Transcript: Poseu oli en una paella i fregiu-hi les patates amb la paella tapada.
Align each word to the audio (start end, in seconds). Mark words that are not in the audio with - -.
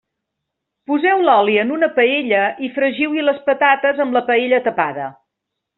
Poseu 0.91 1.21
oli 1.33 1.57
en 1.65 1.73
una 1.77 1.89
paella 1.99 2.41
i 2.69 2.73
fregiu-hi 2.79 3.29
les 3.29 3.45
patates 3.51 4.05
amb 4.07 4.19
la 4.21 4.25
paella 4.33 4.65
tapada. 4.71 5.13